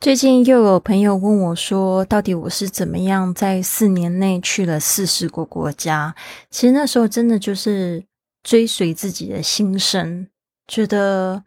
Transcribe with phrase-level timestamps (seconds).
[0.00, 6.14] 最近又有朋友问我说：“到底我是怎么样在四年内去了四十个国家？”
[6.48, 8.02] 其实那时候真的就是
[8.42, 10.26] 追随自己的心声，
[10.66, 11.44] 觉得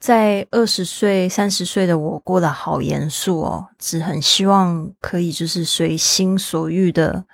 [0.00, 7.24] 在二十岁、三十岁的我过得好严肃哦，只很希望可以就是随心所欲的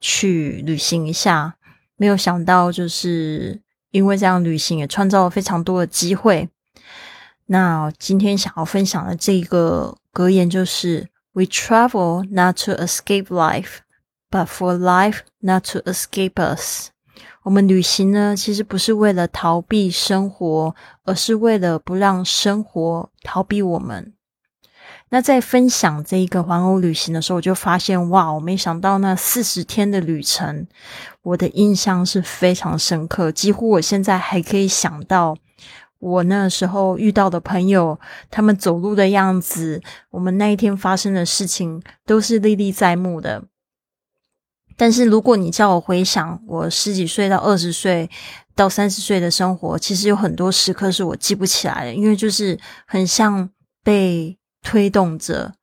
[0.00, 1.54] 去旅行一下。
[1.96, 3.60] 没有想到，就是
[3.92, 6.48] 因为这样旅行，也创造了非常多的机会。
[7.46, 13.78] 那今天想要分享的这个格言就是：We travel not to escape life,
[14.30, 16.88] but for life not to escape us。
[17.42, 20.74] 我们旅行呢，其实不是为了逃避生活，
[21.04, 24.14] 而是为了不让生活逃避我们。
[25.10, 30.66] 那在分享这一个环欧旅行的时候，我就发现，哇，我没想到那四十天的旅程，
[31.22, 35.36] 我的印象是非常深刻，几乎我现在还可以想到。
[35.98, 37.98] 我那时候遇到的朋友，
[38.30, 39.80] 他们走路的样子，
[40.10, 43.44] 我们那一天发生的事情，都是历历在目的。
[44.76, 48.10] 但是如果你叫我回想我十几岁到二十岁
[48.54, 53.48] 到三十岁的生活，其实有很多时刻是我记不起来的，因为就是很像
[53.82, 55.54] 被推动着，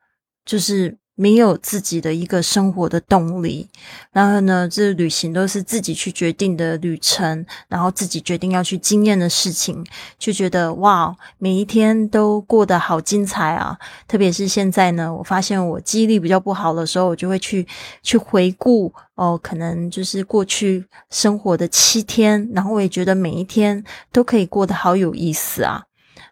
[0.46, 1.01] 就是。
[1.16, 3.68] 没有自己的一个生活的动力，
[4.12, 9.86] 然后呢，这旅行都是自己去决定的旅程，然后自己决定要去经验的事情，
[10.18, 13.78] 就觉得哇，每一天都过得好精彩啊！
[14.08, 17.68] 特别是现在呢，我发现我记忆力比较不好的时候，我就会去
[18.02, 25.84] 去回顾哦，可能就是过去生活的七天，然后我也觉得每一天都可以过得好有意思啊。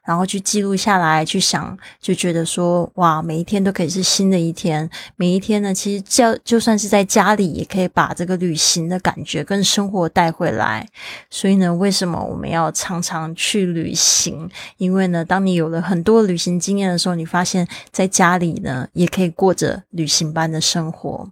[0.04, 4.90] 然后去记录下来，去想，就觉得说，哇，每一天都可以是新的一天。
[5.16, 10.88] 每一天呢，其实就就算是在家里，也可以把这个旅行的感觉跟生活带回来。
[11.30, 14.50] 所以呢，为什么我们要常常去旅行？
[14.78, 21.30] 因为呢，当你有了很多旅行经验的时候，你发现在家里呢，也可以过着旅行般的生活。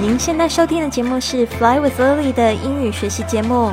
[0.00, 3.72] 您现在收听的节目是《Fly with Lily》的英语学习节目。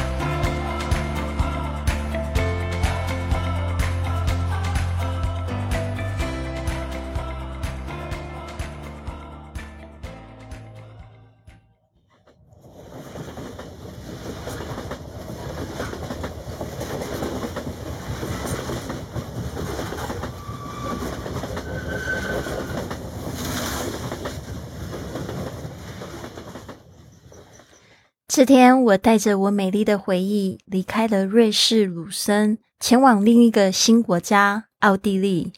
[28.33, 35.51] 这天，我带着我美丽的回忆离开了瑞士鲁森，前往另一个新国家——奥地利。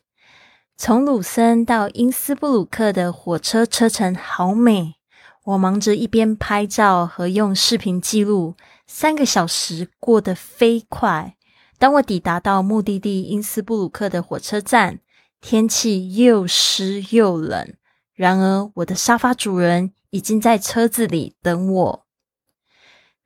[0.75, 4.95] 从鲁森到因斯布鲁克的火车车程好美，
[5.44, 8.56] 我忙着一边拍照和用视频记录，
[8.88, 11.35] 三个小时过得飞快。
[11.78, 14.97] 当我抵达到目的地因斯布鲁克的火车站，
[15.39, 17.75] 天气又湿又冷，
[18.16, 22.02] 然而我的沙发主人已经在车子里等我。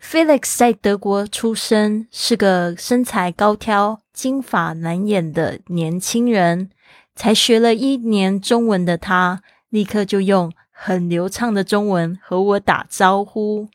[0.01, 6.69] Felix 在德国出生，是个身材高挑、金发蓝眼的年轻人。
[7.15, 13.69] 才学了一年中文的他，立刻就用很流畅的中文和我打招呼。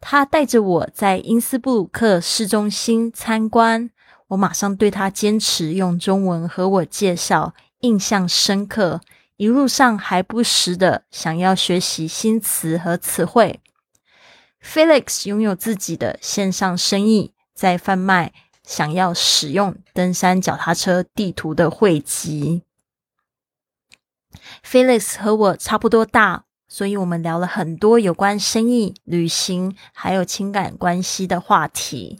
[0.00, 3.90] 他带着我在因斯布鲁克市中心参观，
[4.28, 9.02] 我马上对他坚持用中文和我介绍印象深刻。
[9.36, 13.60] 一路上还不时的想要学习新词和词汇。
[14.64, 18.32] Felix 拥有自己的线上生意，在贩卖
[18.64, 22.62] 想要使用登山脚踏车地图的汇集。
[24.64, 32.18] Felix 和我差不多大，所以我们聊了很多有关生意、旅行还有情感关系的话题。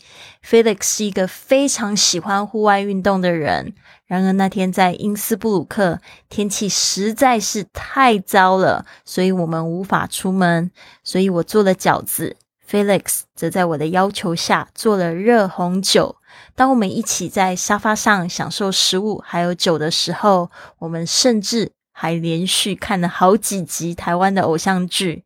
[0.49, 3.75] Felix 是一个非常喜欢户外运动的人。
[4.07, 5.99] 然而那天在因斯布鲁克，
[6.29, 10.71] 天气实在是太糟了，所以我们无法出门。
[11.03, 12.37] 所以我做了饺子
[12.71, 16.15] ，Felix 则在我的要求下做了热红酒。
[16.55, 25.25] 当我们一起在沙发上享受食物还有酒的时候，我们甚至还连续看了好几集台湾的偶像剧。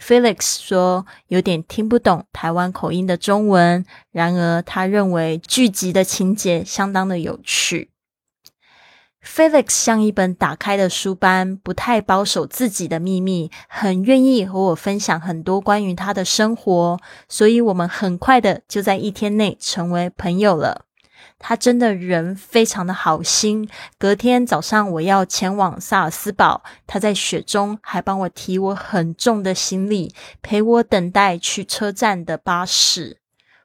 [0.00, 7.90] Felix 说有点听不懂台湾口音的中文，然而他认为剧集的情节相当的有趣。
[9.24, 16.98] Felix 像一本打开的书般，不太保守自己的秘密，很愿意和我分享很多关于他的生活，
[17.28, 20.86] 所以我们很快的就在一天内成为朋友了。
[21.38, 23.68] 他真的人非常的好心。
[23.98, 33.18] 隔天早上我要前往萨尔斯堡，他在雪中还帮我提我很重的行李，陪我等待去车站的巴士。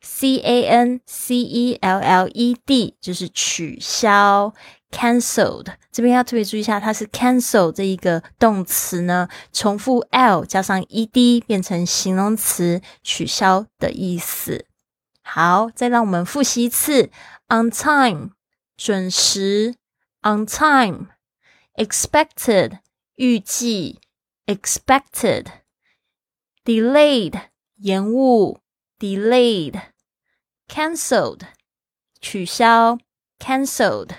[0.02, 4.54] C A N C E L L E D 就是取消
[4.91, 5.75] ，cancelled。
[5.91, 14.67] 这边要特别注意一下，它是 cancel 这一个动词呢，重复 L 加上 E D 变成形容词，取消的意思。
[15.23, 17.11] 好，再让我们复习一次：
[17.49, 18.31] on time
[18.77, 19.75] 准时，
[20.23, 21.09] on time
[21.75, 22.79] expected
[23.17, 24.01] 预计，
[24.47, 25.47] expected
[26.65, 27.41] delayed
[27.77, 28.61] 延误，
[28.99, 31.43] delayed。Cancelled，
[32.21, 32.99] 取消。
[33.39, 34.11] Cancelled。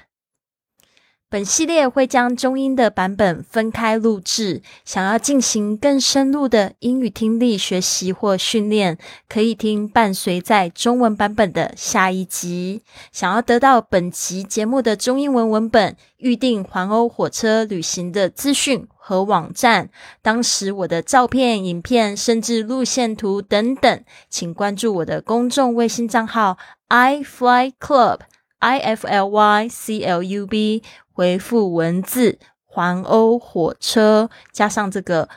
[1.33, 4.61] 本系列会将中英的版本分开录制。
[4.85, 8.99] 想要进行更深入的英语听力学习或训练，
[9.31, 12.83] 可以听伴随在中文版本的下一集。
[13.13, 19.89] 想要得到本集节目的中英文文本，预定环欧火车旅行的资讯和网站，
[20.21, 26.59] 当时我的照片、影片，甚至路线图等等，请关注我的公众微信账号
[26.89, 28.19] i fly club
[28.63, 30.83] i f l y c l u b。
[31.13, 35.29] 回复文字环欧火车加上这个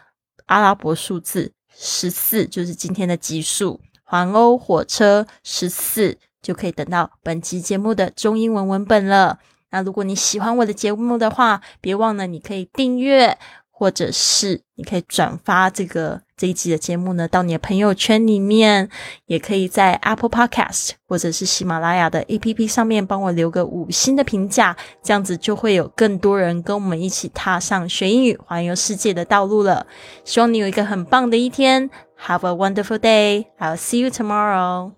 [0.46, 3.82] 阿拉伯数字十四，就是今天的集数。
[4.04, 9.40] 环欧火车十四就可以等到本期节目的中英文文本了。
[9.72, 13.38] 那如果你喜欢我的节目的话，别忘了你可以订阅。
[13.78, 18.90] 或者是你可以转发这个这一集的节目呢，到你的朋友圈里面，
[19.26, 29.88] 也可以在 Apple Podcast 或者是喜马拉雅的 APP 上面帮我留个五星的评价，这样子就会有更多人跟我们一起踏上学英语、环游世界的道路了。
[30.26, 31.90] 希望你有一个很棒的一天
[32.28, 33.46] ，Have a wonderful day!
[33.58, 34.92] I'll see you tomorrow.